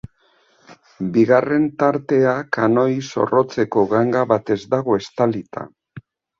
[1.17, 5.71] Bigarren tartea kanoi zorrotzeko ganga batez dago estalita.